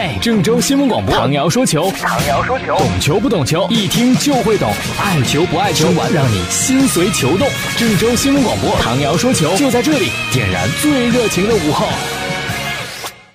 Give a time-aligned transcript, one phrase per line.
[0.00, 7.48] 嘿，郑州新闻广播，唐瑶说球，唐瑶说球，懂球不懂球，一听就会懂，爱球不爱球，玩让你心随球动。
[7.76, 11.88] 郑州新闻广播，唐瑶说球就在这里，点燃最热情的午后。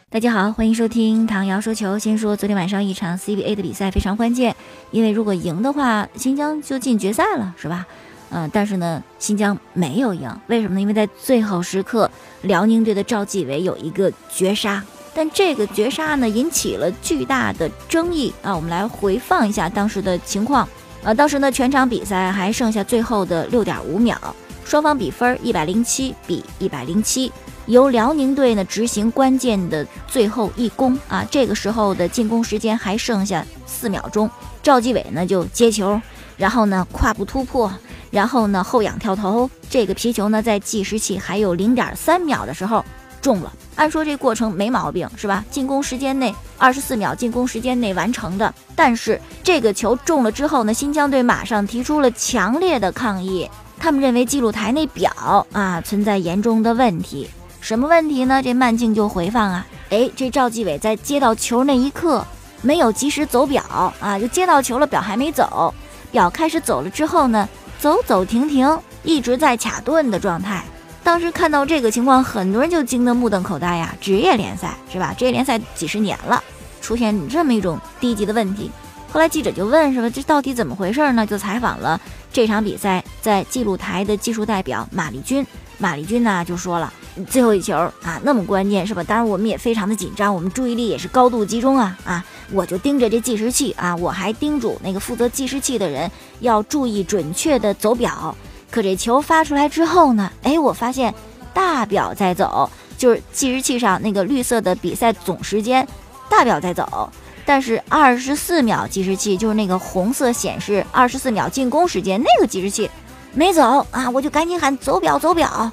[0.09, 1.99] 大家好，欢迎收听唐瑶说球。
[1.99, 4.55] 先说昨天晚上一场 CBA 的比赛非常关键，
[4.91, 7.85] 因为如果赢的话，新疆就进决赛了，是吧？
[8.29, 10.79] 嗯，但是呢，新疆没有赢，为什么呢？
[10.81, 12.09] 因为在最后时刻，
[12.43, 14.81] 辽宁队的赵继伟有一个绝杀。
[15.15, 18.55] 但这个绝杀呢，引起了巨大的争议啊！
[18.55, 20.67] 我们来回放一下当时的情况。
[21.03, 24.17] 呃，当时呢，全场比赛还剩下最后的六点五秒，
[24.65, 27.31] 双方比分一百零七比一百零七，
[27.67, 31.23] 由辽宁队呢执行关键的最后一攻啊！
[31.29, 34.29] 这个时候的进攻时间还剩下四秒钟，
[34.63, 36.01] 赵继伟呢就接球，
[36.37, 37.71] 然后呢跨步突破，
[38.09, 42.83] 然后呢后仰跳投，这个皮球呢在计时器还有零点三秒的时候。
[43.23, 45.43] 中了，按说这过程没毛病，是吧？
[45.49, 48.53] 进攻时间内二十四秒，进攻时间内完成的。
[48.75, 53.49] 但是这个球中了之后呢，新疆队马上提出了强烈的抗议，
[53.79, 57.29] 他们认为记录台那表啊存在严重的问题。
[57.61, 58.43] 什么问题呢？
[58.43, 62.25] 这慢镜就回放啊，哎，这赵继伟在接到球那一刻
[62.61, 63.63] 没有及时走表
[64.01, 65.73] 啊，就接到球了，表还没走，
[66.11, 67.47] 表开始走了之后呢，
[67.79, 70.65] 走走停停，一直在卡顿的状态。
[71.03, 73.93] 当时看到这个情况，很多人就惊得目瞪口呆呀！
[73.99, 75.13] 职业联赛是吧？
[75.17, 76.41] 职业联赛几十年了，
[76.81, 78.71] 出现这么一种低级的问题。
[79.11, 80.09] 后来记者就问，是吧？
[80.09, 81.25] 这到底怎么回事呢？
[81.25, 81.99] 就采访了
[82.31, 85.45] 这场比赛在记录台的技术代表马丽君。
[85.77, 86.91] 马丽君呢就说了，
[87.29, 89.03] 最后一球啊，那么关键是吧？
[89.03, 92.25] 当然我们也非常的紧张，我们注意力也是高度集中啊啊！
[92.51, 96.09] 我就盯着这计时器啊，我还叮嘱那个负责计时器的人
[96.39, 98.33] 要注意准确的走表。
[98.73, 100.31] 可这球发出来之后呢？
[100.41, 101.13] 哎，我发现
[101.53, 105.87] 大表在走，就是计时器上那个绿色的比赛总时间，
[106.27, 107.07] 大表在走，
[107.45, 112.89] 但是二十四秒计时器就是那个红色显示二十四秒进攻时间那个计时器
[113.31, 114.09] 没走啊！
[114.09, 115.71] 我就赶紧喊走表走表，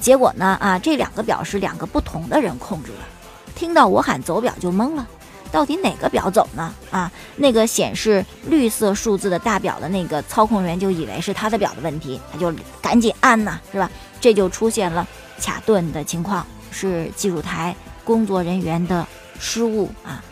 [0.00, 3.04] 结果呢啊，这两个表是两个不同的人控制的，
[3.54, 5.06] 听到我喊走表就懵了。
[5.52, 6.74] 到底哪个表走呢？
[6.90, 13.88] 啊，那个显示绿色数字的大表的那个操控员就以为是他的表的问题，他就赶紧按呐，是吧？
[14.18, 15.06] 这就出现了
[15.38, 19.06] 卡顿的情况，是技术台工作人员的
[19.38, 20.24] 失误啊。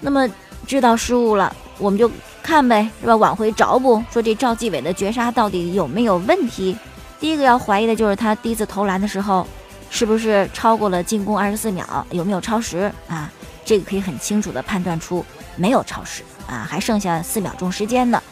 [0.00, 0.28] 那么
[0.66, 2.08] 知道失误了，我们就
[2.40, 3.16] 看呗，是吧？
[3.16, 6.76] 往回找补，说这赵继伟的绝杀到底有没有问题？
[7.18, 9.44] 第一个要怀疑的就是他第一次投篮的时候，
[9.90, 12.06] 是不是超过了进攻二十四秒？
[12.12, 13.30] 有没有超时啊？
[13.64, 15.24] 这个可以很清楚的判断出
[15.56, 18.22] 没有超时啊，还剩下四秒钟时间呢。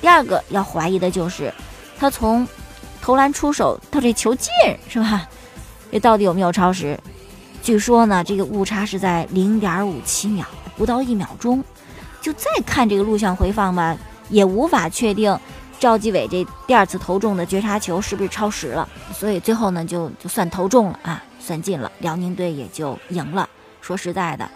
[0.00, 1.52] 第二个要怀疑的就是
[1.98, 2.46] 他从
[3.00, 4.50] 投篮出手到这球进
[4.88, 5.28] 是吧？
[5.90, 6.98] 这到底有没有超时？
[7.62, 10.44] 据说呢，这个误差是在零点五七秒，
[10.76, 11.62] 不到一秒钟。
[12.20, 13.96] 就再看这个录像回放吧，
[14.28, 15.38] 也无法确定
[15.78, 18.88] 赵继伟这第二次投中的绝杀球是不是超时了。
[19.12, 23.48] 所以最后呢，就就算投中了啊，算进了，辽宁队也就赢了。
[23.80, 24.48] 说实在的。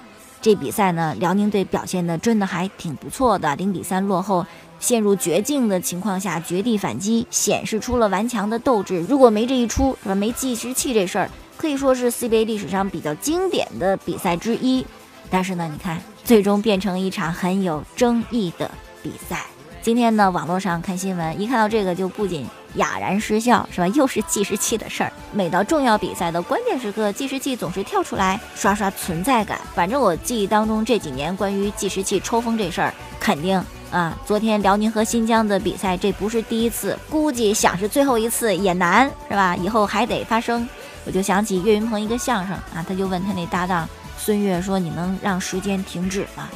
[0.47, 4.47] 这比赛呢，辽宁队表现的真的还挺不错的，零比三落后，
[4.79, 9.05] 陷入绝境的情况下绝地反击，显示出了顽强的斗志。
[9.09, 10.15] 如果没这一出，是吧？
[10.15, 14.87] 没计时器这事儿，可以说是 CBA 历史上比较经典的比赛之一。
[15.29, 18.71] 但是呢，你看，最终变成一场很有争议的
[19.03, 19.47] 比赛。
[19.83, 23.88] 今天呢，网络上看新闻，一看到这个就不仅哑然失笑，是吧？
[23.88, 25.12] 又是计时器的事儿。
[25.32, 29.60] 每到重要比赛的关键时刻，计时器总是跳出来刷刷存在感。
[29.75, 39.56] 反正我记忆当中这几年关于计时器抽风这事儿，肯定啊，昨天辽宁和新疆的比赛这不是第一次，估计想是最后一次也难，是吧？
[39.56, 40.69] 以后还得发生。
[41.04, 43.88] 我就想起岳云鹏一个相声啊，他就问他那搭档
[44.19, 46.48] 孙越说：“你能让时间停止吗？”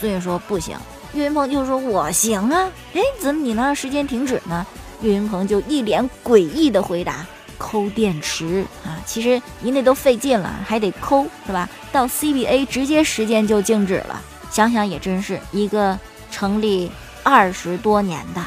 [0.00, 0.76] 孙越说：“不行。”
[1.12, 4.66] 岳云鹏就说：“我行啊，哎，怎么你能让时间停止呢？”
[5.00, 7.24] 岳云鹏就一脸诡异的回答
[7.56, 11.68] ：“抠电池啊，其实您那都费劲了，还得抠是吧？
[11.92, 14.20] 到 CBA 直接时间就静止了。
[14.50, 15.98] 想想也真是一个
[16.30, 16.90] 成立
[17.22, 18.44] 二十多年的，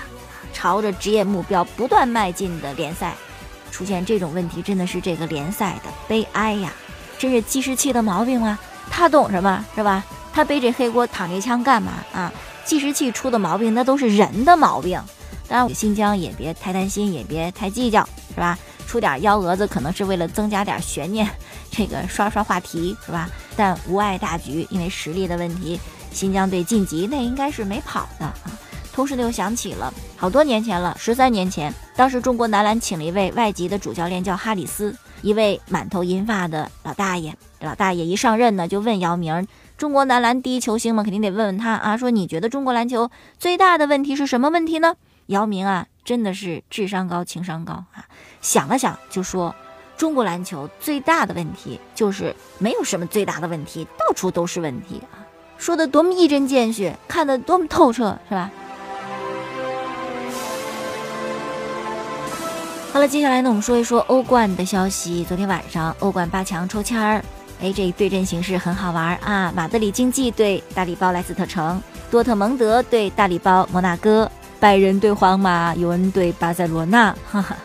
[0.51, 3.15] 朝着职业目标不断迈进的联赛，
[3.71, 6.73] 出现这种问题，真的是这个联赛的悲哀呀！
[7.17, 8.57] 真是计时器的毛病吗？
[8.89, 10.03] 他懂什么是吧？
[10.33, 12.33] 他背这黑锅躺这枪干嘛啊？”
[12.65, 15.01] 计时器出的毛病，那都是人的毛病。
[15.51, 18.57] 当然，新疆也别太担心，也别太计较，是吧？
[18.87, 21.29] 出点幺蛾子，可能是为了增加点悬念，
[21.69, 23.29] 这个刷刷话题，是吧？
[23.57, 25.77] 但无碍大局，因为实力的问题，
[26.13, 28.33] 新疆队晋级那应该是没跑的啊。
[28.93, 34.95] 同时呢，又想起了好多年前了，十三年前，当时中国男篮请了一位外籍的主教练，叫哈里斯。
[35.21, 37.35] 一位满头银发的老大爷。
[37.59, 39.45] 老大爷一上任呢，就问姚明
[39.77, 41.97] ：“中国男篮第一球星嘛，肯定得问问他啊。
[41.97, 44.95] 说你觉得中国篮球最大的问题是什么问题呢？”
[45.31, 48.05] 姚明啊，真的是智商高、情商高啊！
[48.41, 49.55] 想了想，就说
[49.95, 55.23] ：“中国篮球最大的问题就是没有什么最大的问题，到处都是问题啊！”
[55.57, 58.51] 说的多么一针见血，看得多么透彻，是吧？
[62.91, 65.23] 好了，接下来呢，我们说一说欧冠的消息。
[65.23, 67.23] 昨天晚上欧冠八强抽签儿，
[67.61, 69.49] 哎，这对阵形式很好玩啊！
[69.55, 74.29] 马德里竞技对大礼包莱斯特城，多特蒙德对大礼包摩纳哥，
[74.61, 77.57] 拜仁对皇马，尤文对巴塞罗那，哈哈，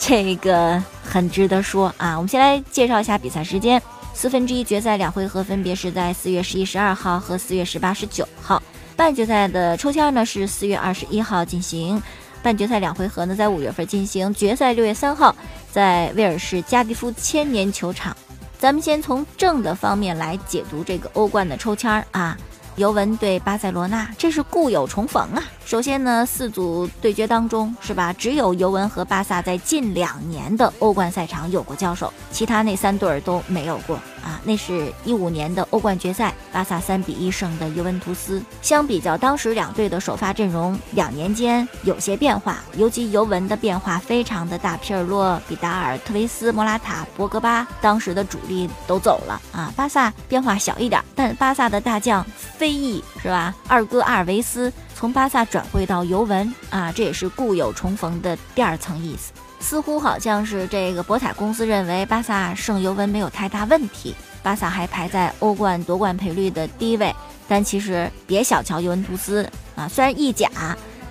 [0.00, 2.16] 这个很值得说啊！
[2.16, 3.80] 我们先来介绍一下比赛时间：
[4.12, 8.60] 四分之一决赛两回合分别是在四月十一、十二号和四月十八、十九号，
[8.96, 12.02] 半决赛的抽签呢是四月二十一号进行。
[12.42, 15.32] 半决赛两回合呢，在五月份进行，决赛六月三号
[15.70, 18.16] 在威尔士加迪夫千年球场。
[18.58, 22.36] 咱们先从正的方面来解读这个欧冠的抽签啊。
[22.76, 25.44] 尤文对巴塞罗那，这是故友重逢啊！
[25.66, 28.12] 首先呢，四组对决当中，是吧？
[28.14, 34.40] 只有尤文和巴萨在近两年的欧冠赛场有过交手，其他那三对儿都没有过啊。
[34.44, 38.42] 那是一五年的欧冠决赛，巴萨三比一胜的尤文图斯。
[38.60, 44.76] 相比较当时两队的首发阵容，两年间有些变化，尤其尤文的变化非常的大。
[44.82, 49.72] 皮尔洛、比达尔、特维斯、莫拉塔、博格巴，当时的主力都走了啊。
[49.76, 52.24] 巴萨变化小一点，但巴萨的大将。
[52.56, 53.54] 非议是吧？
[53.66, 54.72] 二哥阿尔维斯
[55.02, 59.32] 从巴萨转会到尤文啊，这也是故友重逢的第二层意思。
[59.58, 64.14] 似乎好像是这个博彩公司认为巴萨胜尤文没有太大问题，
[64.44, 67.12] 巴萨还排在欧冠夺冠赔率的第一位。
[67.48, 69.44] 但其实别小瞧尤文图斯
[69.74, 70.48] 啊，虽然意甲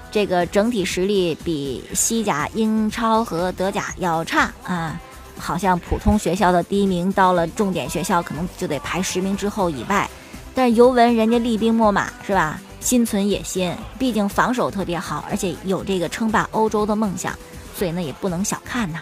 [0.10, 4.98] 这个整体实力比西甲、英超和德甲要差啊，
[5.38, 10.10] 好像普通学校的第一名到了重点学校可能就得排十名之后以外。
[10.54, 12.60] 但尤文人家厉兵秣马是吧？
[12.80, 17.32] 心存野心，毕竟防守特别好，而且有这个称霸欧洲的梦想，
[17.76, 19.00] 所以呢也不能小看呐。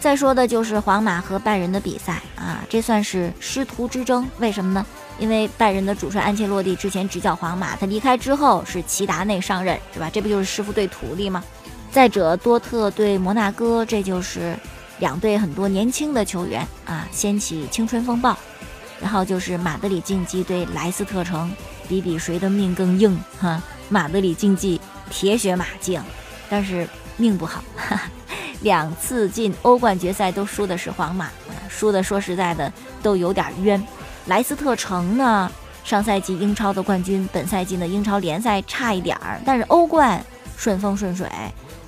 [0.00, 4.26] 再说的就是皇马和拜仁的比赛啊，这算是师徒之争。
[4.38, 4.84] 为什么呢？
[5.18, 10.10] 因为拜仁的主帅安切洛蒂之前执教皇马，他离开之后是齐达内上任，是吧？
[10.12, 11.44] 这不就是师傅对徒弟吗？
[11.92, 14.56] 再者，多特对摩纳哥，这就是
[14.98, 18.36] 两队很多年轻的球员啊，掀起青春风暴。
[19.00, 21.50] 然后就是马德里竞技对莱斯特城，
[21.88, 23.62] 比比谁的命更硬哈。
[23.88, 24.80] 马德里竞技
[25.10, 26.00] 铁血马竞，
[26.48, 26.86] 但是
[27.16, 28.02] 命不好，哈哈，
[28.62, 31.28] 两次进欧冠决赛都输的是皇马，
[31.68, 33.82] 输的说实在的都有点冤。
[34.26, 35.50] 莱斯特城呢，
[35.82, 40.24] 上赛季英超的冠军，本赛季呢英超联赛差一点儿，但是欧冠
[40.56, 41.26] 顺风顺水，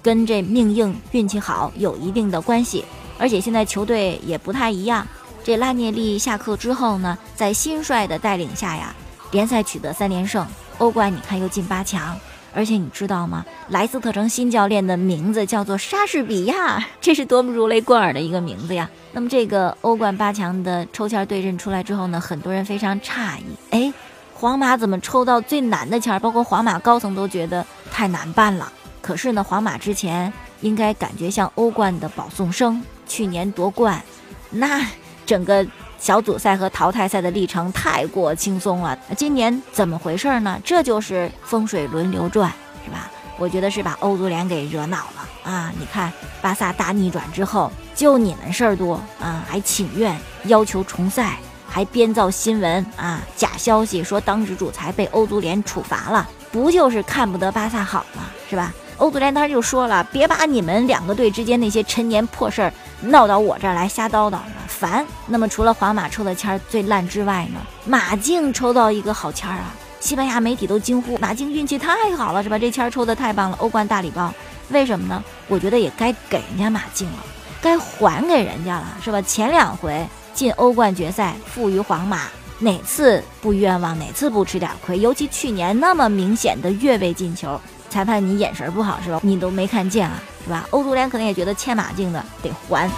[0.03, 2.85] 跟这命硬运气好有一定的关系。
[3.19, 5.07] 而且现在球队也不太一样。
[5.45, 8.95] 这拉涅利下课之后呢，在新帅的带领下呀，
[9.33, 10.47] 联赛取得三连胜，
[10.79, 12.17] 欧冠你看又进八强，
[12.55, 13.45] 而且你知道吗？
[13.69, 18.89] 莱斯特城新教练的名字叫做莎士比亚， 这是多么如雷贯耳的一个名字呀！
[19.11, 23.93] 那么这个欧冠八强的抽签对阵出来之后呢，很多人非常诧异，哎，
[24.35, 26.21] 皇马怎么抽到最难的签儿？
[26.21, 28.73] 包括皇马高层都觉得太难办了。
[29.01, 34.01] 可是呢，皇马之前应该感觉像欧冠的保送生，去年夺冠，
[34.49, 34.87] 那。
[35.33, 35.67] 整个
[35.99, 40.61] 小组赛和淘汰赛的历程太过轻松了，今年怎么回事呢？
[40.63, 42.53] 这就是风水轮流转，
[42.85, 43.11] 是吧？
[43.39, 45.73] 我觉得是把欧足联给惹恼了啊！
[45.79, 50.15] 你看巴萨大逆转之后，就你们事儿多啊，还请愿
[50.45, 58.25] 要求重赛，还编造新闻啊，假消息说当值主裁被欧足联处罚了，不就是看不得巴萨好吗？
[58.51, 58.71] 是吧？
[58.99, 64.37] 欧足联当时就说了，别把你们两个队之间那些陈年破事儿闹到我这儿来瞎叨叨，
[64.83, 65.07] 烦。
[65.29, 69.73] 那么除了皇马抽的签儿最烂之外呢，马竞抽到一个好签儿啊！
[70.01, 72.59] 西班牙媒体都惊呼，马竞运气太好了，是吧？
[72.59, 74.35] 这签儿抽的太棒了，欧冠大礼包。
[74.71, 75.23] 为什么呢？
[75.47, 77.19] 我觉得也该给人家马竞了，
[77.61, 79.23] 该还给人家了，是吧？
[79.23, 82.23] 前两回进欧冠决赛负于皇马，
[82.59, 83.97] 哪次不冤枉？
[83.97, 84.99] 哪次不吃点亏？
[84.99, 87.61] 尤其去年那么明显的越位进球。
[87.89, 89.21] 裁判，你眼神不好是吧？
[89.23, 90.67] 你都没看见啊，是吧？
[90.71, 92.91] 欧足联可能也觉得欠马竞的得还。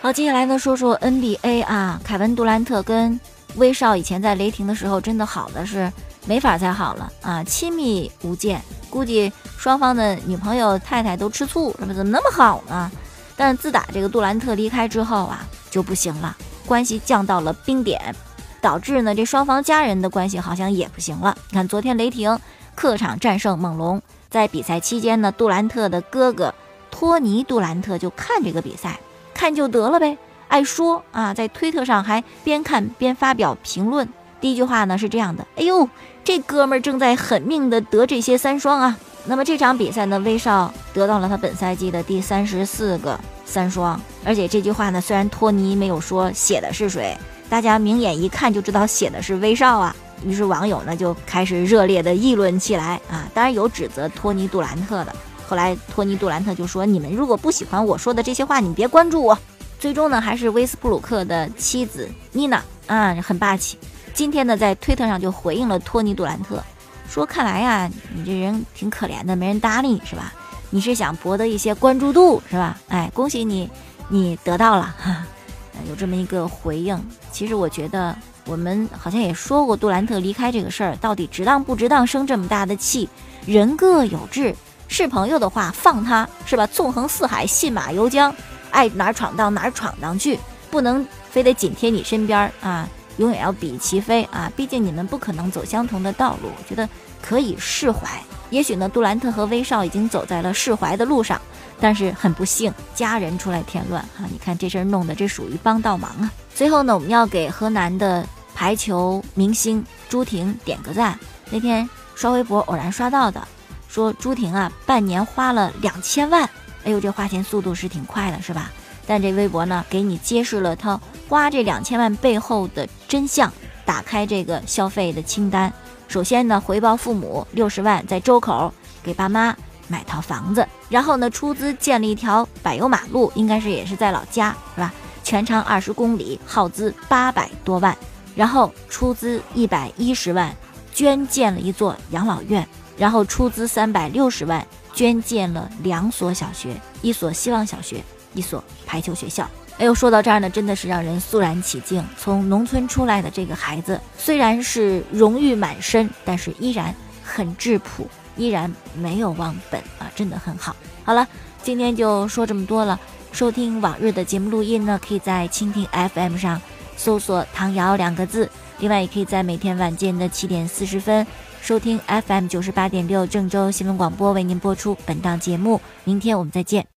[0.00, 3.18] 好，接下来呢，说说 NBA 啊，凯文杜兰特跟
[3.56, 5.92] 威少以前在雷霆的时候真的好的是
[6.24, 11.92] 没法再好了啊，亲密无间，估计双方的女朋友、太太都吃醋，是吧？
[11.92, 12.90] 怎么那么好呢？
[13.36, 18.14] 但是自打这个杜兰特离开之后啊，就不行了，关系降到了冰点。
[18.60, 21.36] 导致呢，这双方家人的关系好像也不行了。
[21.50, 22.38] 你看，昨天雷霆
[22.74, 24.00] 客场战胜猛龙，
[24.30, 26.54] 在比赛期间呢，杜兰特的哥哥。
[26.90, 28.98] 托尼·杜兰特就看这个比赛，
[29.38, 30.18] 看就得了呗，
[30.48, 34.08] 爱说啊，在推特上还边看边发表评论。
[34.40, 35.88] 第一句话呢是这样的：“哎呦，
[36.24, 44.00] 这哥们儿正在狠命的得这些三双啊！”那么这场比赛呢，威少得到了他本赛季的第三十四个三双。
[44.24, 47.16] 而且这句话呢，虽然托尼没有说写的是谁，
[47.48, 49.94] 大家明眼一看就知道写的是威少啊。
[50.24, 55.14] 于是网友呢就开始热烈的议论起来啊，当然有指责托尼杜兰特的。
[55.48, 59.38] 后来托尼杜兰特就说：“你们如果不喜欢我说的这些话，你别关注我。”
[59.80, 63.78] 最终呢，还是威斯布鲁克的妻子妮娜啊，很霸气。
[64.12, 66.62] 今天呢，在推特上就回应了托尼·杜兰特，
[67.08, 70.34] 说：“看来呀，你这人挺可怜的，没人搭理你是吧？
[70.68, 72.78] 你是想博得一些关注度是吧？
[72.88, 73.70] 哎，恭喜你，
[74.08, 75.24] 你得到了哈，
[75.88, 77.00] 有这么一个回应。
[77.32, 78.14] 其实我觉得
[78.44, 83.08] 我们好像也说过，杜兰特离开这个事儿到底值当不值当，生这么大的气？
[83.46, 84.54] 人各有志，
[84.88, 86.66] 是朋友的话放他是吧？
[86.66, 88.32] 纵横四海，信马由缰，
[88.70, 90.38] 爱哪儿闯荡哪儿闯荡去，
[90.70, 94.48] 不能非得紧贴你身边啊。”永远要比齐飞啊！
[94.54, 96.88] 毕竟你们不可能走相同的道路，我觉得
[97.20, 98.08] 可以释怀。
[98.50, 101.40] 也许呢，杜兰特和威少已经走在了释怀的路上，
[101.80, 104.24] 但是很不幸，家人出来添乱哈！
[104.30, 106.30] 你看这事儿弄的，这属于帮倒忙啊。
[106.54, 111.18] 最后呢，我们要给河南的排球明星朱婷点个赞。
[111.50, 113.48] 那天刷微博偶然刷到的，
[113.88, 116.48] 说朱婷啊，半年花了两千万，
[116.84, 118.70] 哎呦，这花钱速度是挺快的，是吧？
[119.06, 123.52] 但这微博呢，给你揭示了他花这两千万背后的真相。
[123.86, 125.72] 打开这个消费的清单，
[126.08, 128.70] 首先呢，回报父母六十万，在周口
[129.02, 134.92] 给爸妈买套房子，然后呢，出资建了一条柏油马路，应该是也是在老家，是吧？
[135.24, 137.96] 全长二十公里，耗资八百多万，
[138.34, 140.54] 然后出资一百一十万，
[140.92, 148.02] 捐建了一座养老院，然后出资三百六十万，捐建了两所小学，一所希望小学。
[148.34, 152.04] 一所排球学校，哎呦，说到这儿呢，真的是让人肃然起敬。
[152.18, 160.76] 从农村出来的这个孩子，虽然是荣誉满身，但是依然很质朴，依然没有忘本啊，真的很好。
[161.02, 161.26] 好了，
[161.62, 163.00] 今天就说这么多了。
[163.32, 166.60] 收听往日的节目录音呢，可以在蜻蜓 FM 上
[166.98, 171.26] 搜索“唐瑶”两个字，另外也可以在每天晚间的七点四十分
[171.68, 175.78] 收听 FM 九十八点六郑州新闻广播为您播出本档节目。
[176.04, 176.86] 明天我们再见。